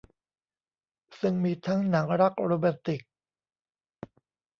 [1.19, 3.01] ซึ่งมีทั้งหนังรักโรแมนติก